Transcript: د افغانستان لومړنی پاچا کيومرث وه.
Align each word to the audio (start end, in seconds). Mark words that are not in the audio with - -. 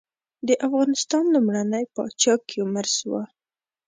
د 0.47 0.49
افغانستان 0.67 1.23
لومړنی 1.33 1.85
پاچا 1.95 2.33
کيومرث 2.49 2.95
وه. 3.09 3.23